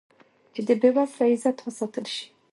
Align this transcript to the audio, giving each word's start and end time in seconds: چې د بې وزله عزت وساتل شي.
چې 0.53 0.61
د 0.67 0.69
بې 0.81 0.89
وزله 0.95 1.25
عزت 1.33 1.57
وساتل 1.61 2.05
شي. 2.15 2.25